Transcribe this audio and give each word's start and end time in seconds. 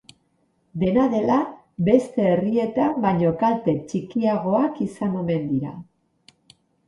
Dena 0.83 1.01
dela, 1.11 1.35
beste 1.89 2.23
herrietan 2.29 2.97
baino 3.05 3.33
kalte 3.43 3.75
txikiagoak 3.91 4.81
izan 4.89 5.19
omen 5.23 5.47
dira. 5.53 5.77